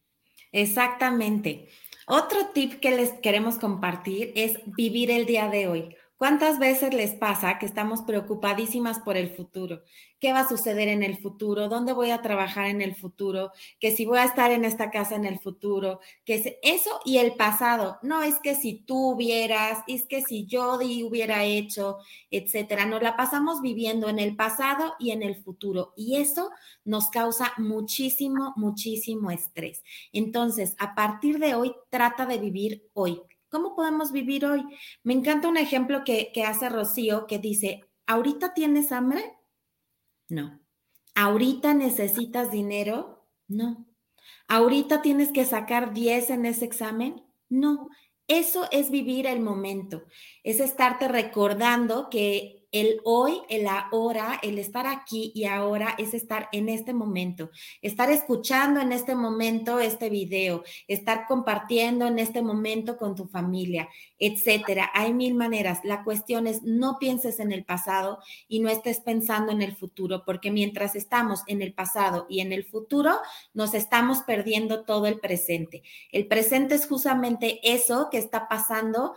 Exactamente. 0.52 1.70
Otro 2.08 2.48
tip 2.56 2.80
que 2.80 2.90
les 2.90 3.14
queremos 3.20 3.60
compartir 3.60 4.34
es 4.36 4.60
vivir 4.66 5.12
el 5.12 5.28
día 5.28 5.48
de 5.48 5.68
hoy. 5.68 5.96
¿Cuántas 6.18 6.58
veces 6.58 6.96
les 6.96 7.14
pasa 7.14 7.60
que 7.60 7.68
estamos 7.68 8.02
preocupadísimas 8.02 8.98
por 8.98 9.18
el 9.18 9.30
futuro? 9.30 9.84
¿Qué 10.20 10.34
va 10.34 10.40
a 10.40 10.50
suceder 10.50 10.88
en 10.88 11.04
el 11.04 11.16
futuro? 11.20 11.70
¿Dónde 11.70 11.94
voy 11.94 12.10
a 12.10 12.24
trabajar 12.24 12.66
en 12.66 12.82
el 12.82 12.96
futuro? 12.96 13.52
Que 13.80 13.92
si 13.92 14.08
voy 14.08 14.18
a 14.18 14.24
estar 14.24 14.50
en 14.50 14.66
esta 14.66 14.90
casa 14.90 15.16
en 15.16 15.26
el 15.26 15.38
futuro, 15.38 16.00
que 16.26 16.34
es 16.36 16.56
eso 16.64 17.00
y 17.06 17.20
el 17.20 17.36
pasado. 17.36 18.00
No 18.02 18.24
es 18.24 18.40
que 18.40 18.56
si 18.56 18.74
tú 18.80 19.12
hubieras, 19.12 19.84
es 19.88 20.08
que 20.08 20.24
si 20.24 20.48
yo 20.48 20.80
hubiera 20.80 21.44
hecho, 21.44 22.00
etcétera. 22.32 22.88
Nos 22.88 23.04
la 23.04 23.16
pasamos 23.16 23.62
viviendo 23.62 24.10
en 24.10 24.18
el 24.18 24.36
pasado 24.36 24.96
y 24.98 25.12
en 25.12 25.22
el 25.22 25.36
futuro 25.36 25.94
y 25.96 26.18
eso 26.18 26.50
nos 26.84 27.12
causa 27.12 27.54
muchísimo, 27.58 28.54
muchísimo 28.56 29.30
estrés. 29.30 29.84
Entonces, 30.12 30.76
a 30.80 30.96
partir 30.96 31.38
de 31.38 31.54
hoy, 31.54 31.76
trata 31.92 32.26
de 32.26 32.40
vivir 32.40 32.90
hoy 32.94 33.22
¿Cómo 33.50 33.76
podemos 33.76 34.12
vivir 34.12 34.46
hoy? 34.46 34.64
Me 35.04 35.14
encanta 35.14 35.48
un 35.48 35.58
ejemplo 35.58 36.04
que, 36.04 36.32
hace 36.46 36.70
Rocío 36.70 37.28
que 37.28 37.40
dice, 37.40 37.82
¿ahorita 38.06 38.54
tienes 38.54 38.92
hambre? 38.92 39.24
No. 40.28 40.60
¿Ahorita 41.16 41.74
necesitas 41.74 42.52
dinero? 42.52 43.26
No. 43.48 43.86
¿Ahorita 44.48 45.02
tienes 45.02 45.32
que 45.32 45.46
sacar 45.46 45.94
10 45.94 46.30
en 46.32 46.46
ese 46.46 46.66
examen? 46.66 47.24
No. 47.50 47.90
Eso 48.28 48.68
es 48.72 48.92
vivir 48.92 49.26
el 49.26 49.40
momento, 49.40 50.04
es 50.44 50.60
estarte 50.60 51.08
recordando 51.08 52.10
que 52.10 52.57
el 52.72 53.00
hoy, 53.04 53.42
el 53.50 53.68
ahora, 53.68 54.40
el 54.44 54.60
estar 54.60 54.88
aquí 54.88 55.32
y 55.34 55.46
ahora 55.46 55.96
es 55.98 56.14
estar 56.14 56.50
en 56.52 56.70
este 56.70 56.94
momento, 56.94 57.50
estar 57.82 58.12
escuchando 58.12 58.82
en 58.82 58.92
este 58.92 59.16
momento 59.16 59.80
este 59.80 60.10
video, 60.10 60.64
estar 60.88 61.26
compartiendo 61.28 62.08
en 62.08 62.20
este 62.20 62.42
momento 62.42 62.98
con 62.98 63.16
tu 63.16 63.26
familia, 63.28 63.88
etcétera. 64.20 64.92
Hay 64.94 65.14
mil 65.14 65.36
maneras. 65.36 65.80
La 65.84 66.04
cuestión 66.04 66.48
es 66.48 66.64
no 66.64 66.98
pienses 67.00 67.40
en 67.40 67.52
el 67.52 67.64
pasado 67.64 68.20
y 68.48 68.60
no 68.60 68.70
estés 68.70 69.00
pensando 69.00 69.52
en 69.52 69.62
el 69.62 69.76
futuro, 69.76 70.24
porque 70.26 70.52
mientras 70.52 70.96
estamos 70.96 71.44
en 71.48 71.62
el 71.62 71.74
pasado 71.74 72.26
y 72.30 72.42
en 72.42 72.52
el 72.52 72.66
futuro, 72.66 73.18
nos 73.54 73.74
estamos 73.74 74.20
perdiendo 74.22 74.84
todo 74.84 75.08
el 75.08 75.20
presente. 75.20 75.84
El 76.12 76.28
presente 76.28 76.76
es 76.76 76.88
justamente 76.88 77.60
eso 77.64 78.10
que 78.12 78.18
está 78.18 78.48
pasando 78.48 79.16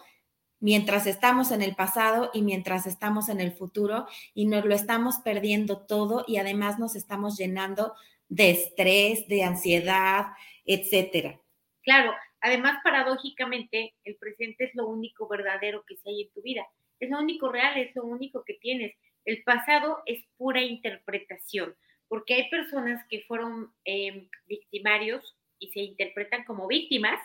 mientras 0.60 1.06
estamos 1.06 1.50
en 1.50 1.62
el 1.62 1.74
pasado 1.74 2.30
y 2.32 2.42
mientras 2.42 2.86
estamos 2.86 3.28
en 3.28 3.40
el 3.40 3.52
futuro 3.52 4.06
y 4.34 4.46
nos 4.46 4.64
lo 4.64 4.74
estamos 4.74 5.16
perdiendo 5.24 5.86
todo 5.86 6.24
y 6.28 6.36
además 6.36 6.78
nos 6.78 6.94
estamos 6.94 7.36
llenando 7.36 7.94
de 8.28 8.50
estrés, 8.50 9.26
de 9.26 9.42
ansiedad, 9.42 10.26
etcétera. 10.64 11.40
Claro, 11.82 12.12
además 12.40 12.78
paradójicamente 12.84 13.94
el 14.04 14.16
presente 14.16 14.64
es 14.64 14.74
lo 14.74 14.86
único 14.86 15.26
verdadero 15.26 15.84
que 15.86 15.96
se 15.96 16.10
hay 16.10 16.22
en 16.22 16.30
tu 16.30 16.42
vida, 16.42 16.66
es 17.00 17.10
lo 17.10 17.18
único 17.18 17.50
real, 17.50 17.78
es 17.78 17.94
lo 17.96 18.04
único 18.04 18.44
que 18.44 18.54
tienes. 18.54 18.94
El 19.24 19.42
pasado 19.42 20.02
es 20.06 20.22
pura 20.36 20.62
interpretación, 20.62 21.74
porque 22.08 22.34
hay 22.34 22.50
personas 22.50 23.04
que 23.08 23.22
fueron 23.26 23.72
em, 23.84 24.28
victimarios 24.46 25.36
y 25.58 25.68
se 25.70 25.80
interpretan 25.80 26.44
como 26.44 26.66
víctimas 26.66 27.20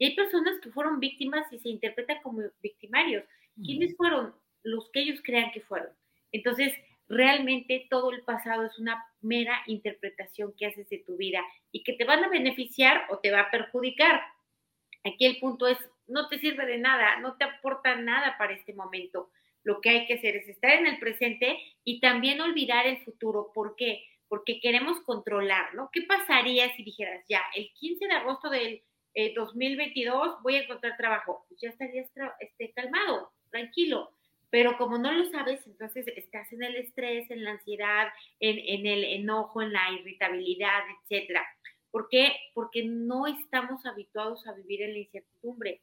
y 0.00 0.06
hay 0.06 0.16
personas 0.16 0.58
que 0.62 0.70
fueron 0.70 0.98
víctimas 0.98 1.46
y 1.52 1.58
se 1.58 1.68
interpretan 1.68 2.22
como 2.22 2.40
victimarios. 2.62 3.22
¿Quiénes 3.62 3.94
fueron? 3.98 4.34
Los 4.62 4.90
que 4.90 5.00
ellos 5.00 5.20
crean 5.22 5.52
que 5.52 5.60
fueron. 5.60 5.90
Entonces, 6.32 6.72
realmente 7.06 7.86
todo 7.90 8.10
el 8.10 8.22
pasado 8.22 8.64
es 8.64 8.78
una 8.78 9.04
mera 9.20 9.60
interpretación 9.66 10.54
que 10.56 10.64
haces 10.64 10.88
de 10.88 11.04
tu 11.06 11.18
vida 11.18 11.44
y 11.70 11.82
que 11.82 11.92
te 11.92 12.04
van 12.04 12.24
a 12.24 12.30
beneficiar 12.30 13.08
o 13.10 13.18
te 13.18 13.30
va 13.30 13.40
a 13.40 13.50
perjudicar. 13.50 14.22
Aquí 15.04 15.26
el 15.26 15.38
punto 15.38 15.68
es, 15.68 15.76
no 16.06 16.28
te 16.28 16.38
sirve 16.38 16.64
de 16.64 16.78
nada, 16.78 17.20
no 17.20 17.36
te 17.36 17.44
aporta 17.44 17.94
nada 17.96 18.38
para 18.38 18.54
este 18.54 18.72
momento. 18.72 19.30
Lo 19.64 19.82
que 19.82 19.90
hay 19.90 20.06
que 20.06 20.14
hacer 20.14 20.34
es 20.34 20.48
estar 20.48 20.70
en 20.70 20.86
el 20.86 20.98
presente 20.98 21.58
y 21.84 22.00
también 22.00 22.40
olvidar 22.40 22.86
el 22.86 23.04
futuro. 23.04 23.50
¿Por 23.52 23.76
qué? 23.76 24.02
Porque 24.28 24.60
queremos 24.60 24.98
controlar, 25.00 25.74
¿no? 25.74 25.90
¿Qué 25.92 26.00
pasaría 26.02 26.74
si 26.74 26.84
dijeras, 26.84 27.22
ya, 27.28 27.42
el 27.54 27.70
15 27.74 28.06
de 28.06 28.14
agosto 28.14 28.48
del 28.48 28.82
2022 29.34 30.28
eh, 30.28 30.36
voy 30.42 30.56
a 30.56 30.62
encontrar 30.62 30.96
trabajo, 30.96 31.46
ya 31.60 31.70
estarías 31.70 32.10
este, 32.40 32.72
calmado, 32.72 33.32
tranquilo. 33.50 34.12
Pero 34.50 34.76
como 34.78 34.98
no 34.98 35.12
lo 35.12 35.24
sabes, 35.30 35.64
entonces 35.66 36.06
estás 36.16 36.52
en 36.52 36.64
el 36.64 36.74
estrés, 36.76 37.30
en 37.30 37.44
la 37.44 37.52
ansiedad, 37.52 38.08
en, 38.40 38.58
en 38.58 38.86
el 38.86 39.04
enojo, 39.04 39.62
en 39.62 39.72
la 39.72 39.92
irritabilidad, 39.92 40.80
etcétera. 41.02 41.46
¿Por 41.92 42.08
qué? 42.08 42.32
Porque 42.52 42.84
no 42.84 43.26
estamos 43.28 43.86
habituados 43.86 44.46
a 44.46 44.52
vivir 44.52 44.82
en 44.82 44.94
la 44.94 44.98
incertidumbre. 45.00 45.82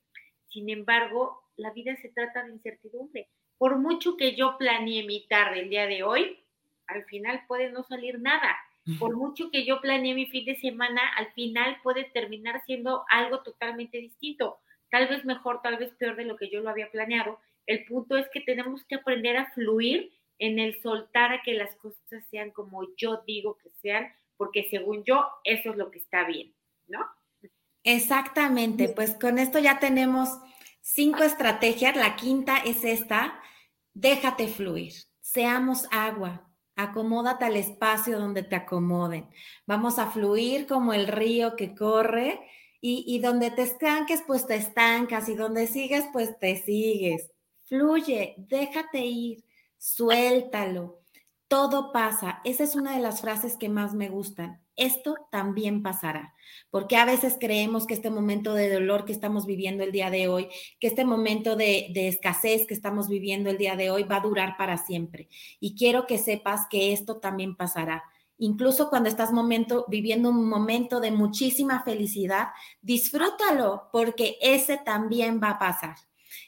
Sin 0.49 0.69
embargo, 0.69 1.43
la 1.55 1.71
vida 1.71 1.95
se 2.01 2.09
trata 2.09 2.43
de 2.43 2.53
incertidumbre. 2.53 3.29
Por 3.57 3.77
mucho 3.79 4.17
que 4.17 4.35
yo 4.35 4.57
planeé 4.57 5.05
mi 5.05 5.27
tarde 5.27 5.61
el 5.61 5.69
día 5.69 5.87
de 5.87 6.03
hoy, 6.03 6.43
al 6.87 7.05
final 7.05 7.43
puede 7.47 7.71
no 7.71 7.83
salir 7.83 8.19
nada 8.19 8.55
por 8.99 9.15
mucho 9.15 9.51
que 9.51 9.65
yo 9.65 9.81
planeé 9.81 10.13
mi 10.13 10.27
fin 10.27 10.45
de 10.45 10.55
semana, 10.55 11.01
al 11.17 11.31
final 11.33 11.77
puede 11.83 12.05
terminar 12.05 12.63
siendo 12.65 13.03
algo 13.09 13.41
totalmente 13.41 13.97
distinto, 13.97 14.59
tal 14.89 15.07
vez 15.07 15.25
mejor, 15.25 15.61
tal 15.61 15.77
vez 15.77 15.91
peor 15.95 16.15
de 16.15 16.25
lo 16.25 16.37
que 16.37 16.49
yo 16.49 16.61
lo 16.61 16.69
había 16.69 16.89
planeado. 16.91 17.39
El 17.65 17.85
punto 17.85 18.17
es 18.17 18.27
que 18.29 18.41
tenemos 18.41 18.85
que 18.85 18.95
aprender 18.95 19.35
a 19.37 19.51
fluir 19.51 20.11
en 20.39 20.59
el 20.59 20.79
soltar 20.81 21.33
a 21.33 21.41
que 21.41 21.53
las 21.53 21.75
cosas 21.75 22.23
sean 22.29 22.51
como 22.51 22.95
yo 22.95 23.23
digo 23.25 23.57
que 23.57 23.69
sean, 23.81 24.07
porque 24.37 24.67
según 24.69 25.03
yo, 25.03 25.25
eso 25.43 25.71
es 25.71 25.77
lo 25.77 25.91
que 25.91 25.99
está 25.99 26.25
bien, 26.25 26.53
¿no? 26.87 27.05
Exactamente, 27.83 28.89
pues 28.89 29.15
con 29.15 29.39
esto 29.39 29.59
ya 29.59 29.79
tenemos 29.79 30.29
cinco 30.81 31.23
estrategias. 31.23 31.95
La 31.95 32.15
quinta 32.15 32.57
es 32.57 32.83
esta, 32.83 33.41
déjate 33.93 34.47
fluir, 34.47 34.93
seamos 35.21 35.87
agua, 35.91 36.47
Acomódate 36.77 37.43
al 37.43 37.57
espacio 37.57 38.19
donde 38.19 38.43
te 38.43 38.55
acomoden. 38.55 39.29
Vamos 39.65 39.99
a 39.99 40.09
fluir 40.11 40.67
como 40.67 40.93
el 40.93 41.07
río 41.07 41.57
que 41.57 41.75
corre 41.75 42.39
y, 42.79 43.03
y, 43.07 43.19
donde 43.19 43.51
te 43.51 43.63
estanques, 43.63 44.23
pues 44.25 44.47
te 44.47 44.55
estancas 44.55 45.27
y 45.27 45.35
donde 45.35 45.67
sigues, 45.67 46.05
pues 46.13 46.39
te 46.39 46.55
sigues. 46.55 47.31
Fluye, 47.65 48.35
déjate 48.37 48.99
ir, 48.99 49.43
suéltalo. 49.77 51.01
Todo 51.49 51.91
pasa. 51.91 52.39
Esa 52.45 52.63
es 52.63 52.75
una 52.75 52.95
de 52.95 53.01
las 53.01 53.21
frases 53.21 53.57
que 53.57 53.67
más 53.67 53.93
me 53.93 54.09
gustan 54.09 54.66
esto 54.77 55.15
también 55.31 55.83
pasará, 55.83 56.33
porque 56.69 56.95
a 56.95 57.05
veces 57.05 57.35
creemos 57.39 57.85
que 57.85 57.95
este 57.95 58.09
momento 58.09 58.53
de 58.53 58.71
dolor 58.71 59.05
que 59.05 59.11
estamos 59.11 59.45
viviendo 59.45 59.83
el 59.83 59.91
día 59.91 60.09
de 60.09 60.27
hoy, 60.27 60.47
que 60.79 60.87
este 60.87 61.03
momento 61.03 61.55
de, 61.55 61.91
escasez 61.93 62.65
que 62.67 62.73
estamos 62.73 63.09
viviendo 63.09 63.49
el 63.49 63.57
día 63.57 63.75
de 63.75 63.91
hoy 63.91 64.03
va 64.03 64.17
a 64.17 64.21
durar 64.21 64.55
para 64.55 64.77
siempre. 64.77 65.27
Y 65.59 65.75
quiero 65.75 66.05
que 66.05 66.17
sepas 66.17 66.67
que 66.69 66.93
esto 66.93 67.17
también 67.17 67.55
pasará. 67.55 68.03
Incluso 68.37 68.89
cuando 68.89 69.09
estás 69.09 69.31
momento, 69.31 69.85
viviendo 69.87 70.29
un 70.29 70.47
momento 70.47 70.99
de 70.99 71.11
muchísima 71.11 71.83
felicidad, 71.83 72.49
disfrútalo 72.81 73.89
porque 73.91 74.37
ese 74.41 74.77
también 74.77 75.41
va 75.41 75.51
a 75.51 75.59
pasar. 75.59 75.95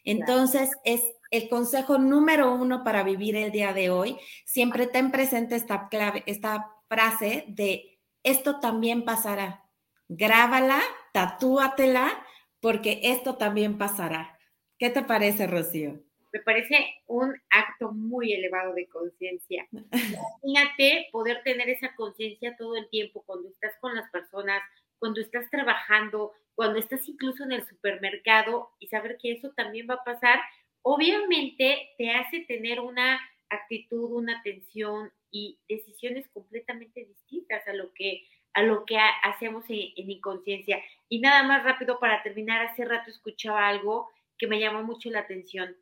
Entonces, 0.04 0.70
es 0.84 1.02
el 1.32 1.50
consejo 1.50 1.98
número 1.98 2.54
uno 2.54 2.84
para 2.84 3.04
vivir 3.04 3.36
el 3.36 3.52
día 3.52 3.74
de 3.74 3.90
hoy. 3.90 4.18
Siempre 4.46 4.88
ten 4.88 5.12
presente 5.12 5.56
esta 5.56 5.88
clave, 5.90 6.24
esta 6.28 6.72
frase 6.88 7.46
de 7.48 7.99
esto 8.24 8.60
también 8.60 9.06
pasará. 9.06 9.64
Grábala, 10.08 10.80
tatúatela, 11.14 12.26
porque 12.60 13.00
esto 13.04 13.36
también 13.36 13.78
pasará. 13.78 14.38
¿Qué 14.78 14.90
te 14.90 15.04
parece, 15.04 15.48
Rocío? 15.48 16.02
Me 16.32 16.40
parece 16.42 17.02
un 17.08 17.36
acto 17.50 17.92
muy 17.92 18.34
elevado 18.34 18.74
de 18.74 18.88
conciencia. 18.88 19.68
Imagínate 20.44 21.08
poder 21.12 21.42
tener 21.44 21.70
esa 21.70 21.96
conciencia 21.96 22.56
todo 22.58 22.76
el 22.76 22.90
tiempo 22.90 23.24
cuando 23.26 23.50
estás 23.50 23.74
con 23.80 23.96
las 23.96 24.10
personas, 24.12 24.62
cuando 25.00 25.22
estás 25.22 25.50
trabajando, 25.50 26.34
cuando 26.56 26.78
estás 26.78 27.08
incluso 27.08 27.44
en 27.44 27.54
el 27.54 27.68
supermercado 27.68 28.70
y 28.80 28.88
saber 28.88 29.18
que 29.22 29.32
eso 29.32 29.52
también 29.56 29.88
va 29.90 29.96
a 29.96 30.04
pasar. 30.04 30.40
Obviamente 30.82 31.90
te 31.98 32.12
hace 32.12 32.42
tener 32.42 32.80
una 32.80 33.20
actitud, 33.50 34.12
una 34.12 34.40
atención 34.40 35.12
y 35.32 35.60
decisiones 35.68 36.28
completamente 36.30 37.06
distintas 37.06 37.68
a 37.68 37.74
lo 37.74 37.94
que, 37.94 38.28
a 38.54 38.64
lo 38.64 38.86
que 38.86 38.98
hacemos 39.24 39.66
en, 39.70 40.10
inconsciencia. 40.10 40.82
Y 41.08 41.20
nada 41.20 41.44
más 41.44 41.64
rápido 41.64 42.00
para 42.00 42.24
terminar, 42.24 42.66
hace 42.66 42.86
rato 42.86 43.10
escuchaba 43.10 43.68
algo 43.68 44.10
que 44.38 44.48
me 44.48 44.60
llamó 44.60 44.84
mucho 44.84 45.10
la 45.10 45.20
atención, 45.20 45.76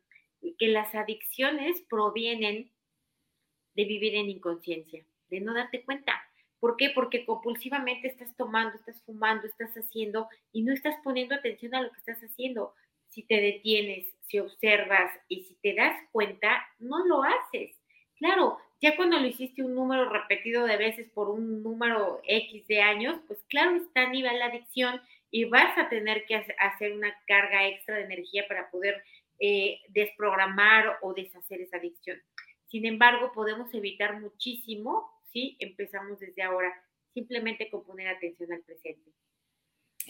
que 0.58 0.68
las 0.68 0.94
adicciones 0.94 1.82
provienen 1.88 2.70
de 3.74 3.84
vivir 3.84 4.16
en 4.16 4.30
inconsciencia, 4.30 5.04
de 5.28 5.40
no 5.40 5.54
darte 5.54 5.84
cuenta. 5.84 6.20
¿Por 6.58 6.76
qué? 6.76 6.90
Porque 6.90 7.24
compulsivamente 7.24 8.08
estás 8.08 8.34
tomando, 8.36 8.76
estás 8.76 9.00
fumando, 9.04 9.46
estás 9.46 9.72
haciendo 9.74 10.28
y 10.52 10.62
no 10.62 10.72
estás 10.72 10.96
poniendo 11.04 11.34
atención 11.34 11.74
a 11.74 11.82
lo 11.82 11.90
que 11.92 11.98
estás 11.98 12.18
haciendo. 12.18 12.74
Si 13.10 13.22
te 13.22 13.40
detienes, 13.40 14.12
si 14.26 14.40
observas 14.40 15.12
y 15.28 15.42
si 15.44 15.54
te 15.56 15.74
das 15.74 15.96
cuenta, 16.10 16.66
no 16.78 17.06
lo 17.06 17.22
haces. 17.22 17.76
Claro, 18.16 18.58
ya 18.80 18.96
cuando 18.96 19.18
lo 19.18 19.26
hiciste 19.26 19.62
un 19.62 19.74
número 19.74 20.08
repetido 20.08 20.64
de 20.64 20.76
veces 20.76 21.10
por 21.10 21.30
un 21.30 21.62
número 21.62 22.20
X 22.24 22.66
de 22.68 22.80
años, 22.80 23.18
pues 23.26 23.40
claro 23.48 23.76
está 23.76 24.02
a 24.02 24.10
nivel 24.10 24.38
la 24.38 24.46
adicción 24.46 25.00
y 25.30 25.44
vas 25.44 25.76
a 25.76 25.88
tener 25.88 26.24
que 26.26 26.36
hacer 26.36 26.92
una 26.92 27.12
carga 27.26 27.66
extra 27.68 27.96
de 27.96 28.04
energía 28.04 28.46
para 28.46 28.70
poder 28.70 29.02
eh, 29.40 29.80
desprogramar 29.88 30.98
o 31.02 31.12
deshacer 31.12 31.60
esa 31.60 31.76
adicción. 31.76 32.20
Sin 32.66 32.86
embargo, 32.86 33.32
podemos 33.32 33.72
evitar 33.74 34.20
muchísimo 34.20 35.10
si 35.32 35.56
empezamos 35.58 36.18
desde 36.18 36.42
ahora, 36.42 36.72
simplemente 37.14 37.70
con 37.70 37.84
poner 37.84 38.08
atención 38.08 38.52
al 38.52 38.62
presente. 38.62 39.10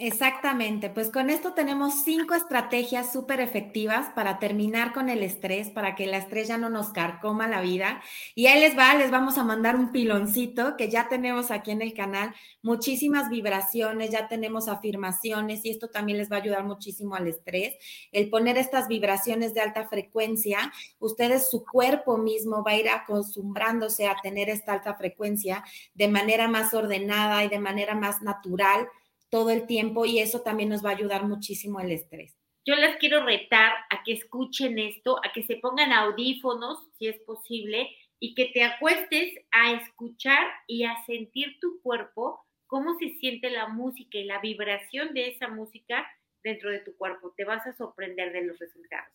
Exactamente, 0.00 0.90
pues 0.90 1.10
con 1.10 1.28
esto 1.28 1.54
tenemos 1.54 2.04
cinco 2.04 2.34
estrategias 2.34 3.12
súper 3.12 3.40
efectivas 3.40 4.10
para 4.14 4.38
terminar 4.38 4.92
con 4.92 5.08
el 5.08 5.24
estrés, 5.24 5.70
para 5.70 5.96
que 5.96 6.06
la 6.06 6.18
estrés 6.18 6.46
ya 6.46 6.56
no 6.56 6.70
nos 6.70 6.90
carcoma 6.90 7.48
la 7.48 7.60
vida. 7.60 8.00
Y 8.36 8.46
ahí 8.46 8.60
les 8.60 8.78
va, 8.78 8.94
les 8.94 9.10
vamos 9.10 9.38
a 9.38 9.42
mandar 9.42 9.74
un 9.74 9.90
piloncito 9.90 10.76
que 10.76 10.88
ya 10.88 11.08
tenemos 11.08 11.50
aquí 11.50 11.72
en 11.72 11.82
el 11.82 11.94
canal, 11.94 12.32
muchísimas 12.62 13.28
vibraciones, 13.28 14.10
ya 14.12 14.28
tenemos 14.28 14.68
afirmaciones 14.68 15.64
y 15.64 15.70
esto 15.70 15.88
también 15.88 16.18
les 16.18 16.30
va 16.30 16.36
a 16.36 16.40
ayudar 16.42 16.62
muchísimo 16.62 17.16
al 17.16 17.26
estrés. 17.26 17.74
El 18.12 18.30
poner 18.30 18.56
estas 18.56 18.86
vibraciones 18.86 19.52
de 19.52 19.62
alta 19.62 19.88
frecuencia, 19.88 20.72
ustedes, 21.00 21.50
su 21.50 21.64
cuerpo 21.66 22.18
mismo 22.18 22.62
va 22.62 22.70
a 22.70 22.76
ir 22.76 22.88
acostumbrándose 22.88 24.06
a 24.06 24.14
tener 24.22 24.48
esta 24.48 24.74
alta 24.74 24.94
frecuencia 24.94 25.64
de 25.94 26.06
manera 26.06 26.46
más 26.46 26.72
ordenada 26.72 27.42
y 27.42 27.48
de 27.48 27.58
manera 27.58 27.96
más 27.96 28.22
natural 28.22 28.86
todo 29.30 29.50
el 29.50 29.66
tiempo 29.66 30.04
y 30.04 30.18
eso 30.20 30.40
también 30.40 30.68
nos 30.68 30.84
va 30.84 30.90
a 30.90 30.94
ayudar 30.94 31.24
muchísimo 31.26 31.80
el 31.80 31.92
estrés. 31.92 32.36
yo 32.64 32.74
las 32.76 32.96
quiero 32.96 33.24
retar 33.24 33.72
a 33.88 34.02
que 34.02 34.12
escuchen 34.12 34.78
esto, 34.78 35.18
a 35.24 35.32
que 35.32 35.42
se 35.42 35.56
pongan 35.56 35.92
audífonos, 35.92 36.86
si 36.98 37.08
es 37.08 37.18
posible, 37.20 37.88
y 38.20 38.34
que 38.34 38.46
te 38.46 38.62
acuestes 38.62 39.34
a 39.52 39.72
escuchar 39.72 40.46
y 40.66 40.84
a 40.84 40.94
sentir 41.06 41.58
tu 41.60 41.80
cuerpo, 41.80 42.44
cómo 42.66 42.98
se 42.98 43.10
siente 43.20 43.50
la 43.50 43.68
música 43.68 44.18
y 44.18 44.24
la 44.24 44.40
vibración 44.40 45.14
de 45.14 45.28
esa 45.28 45.48
música 45.48 46.06
dentro 46.42 46.70
de 46.70 46.80
tu 46.80 46.96
cuerpo. 46.96 47.32
Te 47.36 47.44
vas 47.44 47.66
a 47.66 47.76
sorprender 47.76 48.32
de 48.32 48.44
los 48.44 48.58
resultados. 48.58 49.14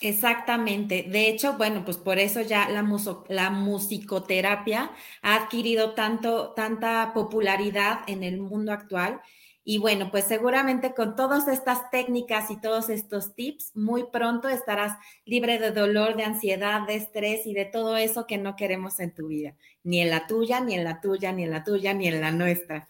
Exactamente. 0.00 1.04
De 1.08 1.28
hecho, 1.28 1.56
bueno, 1.56 1.84
pues 1.84 1.96
por 1.96 2.18
eso 2.18 2.40
ya 2.40 2.68
la, 2.68 2.82
la 3.28 3.50
musicoterapia 3.50 4.90
ha 5.22 5.34
adquirido 5.36 5.94
tanto, 5.94 6.52
tanta 6.54 7.12
popularidad 7.14 8.00
en 8.08 8.24
el 8.24 8.40
mundo 8.40 8.72
actual 8.72 9.20
y 9.64 9.78
bueno, 9.78 10.10
pues 10.10 10.24
seguramente 10.24 10.92
con 10.92 11.14
todas 11.14 11.46
estas 11.46 11.88
técnicas 11.90 12.50
y 12.50 12.60
todos 12.60 12.88
estos 12.88 13.34
tips, 13.36 13.70
muy 13.76 14.04
pronto 14.10 14.48
estarás 14.48 14.98
libre 15.24 15.60
de 15.60 15.70
dolor, 15.70 16.16
de 16.16 16.24
ansiedad, 16.24 16.84
de 16.86 16.96
estrés 16.96 17.46
y 17.46 17.54
de 17.54 17.64
todo 17.64 17.96
eso 17.96 18.26
que 18.26 18.38
no 18.38 18.56
queremos 18.56 18.98
en 18.98 19.14
tu 19.14 19.28
vida, 19.28 19.54
ni 19.84 20.00
en 20.00 20.10
la 20.10 20.26
tuya, 20.26 20.58
ni 20.58 20.74
en 20.74 20.82
la 20.82 21.00
tuya, 21.00 21.30
ni 21.32 21.44
en 21.44 21.52
la 21.52 21.62
tuya, 21.62 21.94
ni 21.94 22.08
en 22.08 22.20
la 22.20 22.32
nuestra. 22.32 22.88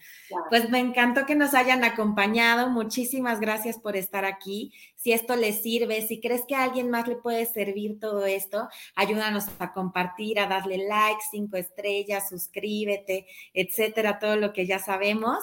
Pues 0.48 0.70
me 0.70 0.78
encantó 0.78 1.26
que 1.26 1.34
nos 1.34 1.52
hayan 1.52 1.84
acompañado. 1.84 2.70
Muchísimas 2.70 3.38
gracias 3.38 3.78
por 3.78 3.94
estar 3.94 4.24
aquí. 4.24 4.72
Si 4.96 5.12
esto 5.12 5.36
les 5.36 5.62
sirve, 5.62 6.00
si 6.00 6.20
crees 6.20 6.42
que 6.48 6.54
a 6.54 6.62
alguien 6.62 6.88
más 6.88 7.06
le 7.06 7.16
puede 7.16 7.44
servir 7.44 8.00
todo 8.00 8.24
esto, 8.24 8.68
ayúdanos 8.94 9.44
a 9.58 9.74
compartir, 9.74 10.40
a 10.40 10.46
darle 10.46 10.78
like, 10.78 11.20
cinco 11.30 11.58
estrellas, 11.58 12.30
suscríbete, 12.30 13.26
etcétera, 13.52 14.18
todo 14.18 14.36
lo 14.36 14.54
que 14.54 14.66
ya 14.66 14.78
sabemos 14.78 15.38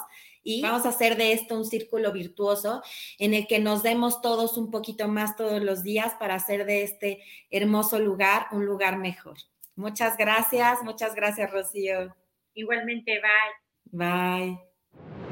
y 0.50 0.62
vamos 0.62 0.86
a 0.86 0.90
hacer 0.90 1.16
de 1.16 1.34
esto 1.34 1.56
un 1.56 1.66
círculo 1.66 2.12
virtuoso 2.12 2.82
en 3.20 3.34
el 3.34 3.46
que 3.46 3.60
nos 3.60 3.84
demos 3.84 4.22
todos 4.22 4.58
un 4.58 4.72
poquito 4.72 5.08
más 5.08 5.36
todos 5.36 5.62
los 5.62 5.84
días 5.84 6.14
para 6.20 6.36
hacer 6.36 6.66
de 6.66 6.84
este 6.84 7.24
hermoso 7.52 8.00
lugar 8.00 8.48
un 8.52 8.66
lugar 8.66 8.98
mejor. 8.98 9.38
Muchas 9.76 10.18
gracias, 10.18 10.82
muchas 10.84 11.14
gracias, 11.14 11.52
Rocío. 11.52 12.16
Igualmente, 12.56 13.22
bye. 13.22 14.08
Bye. 14.08 15.29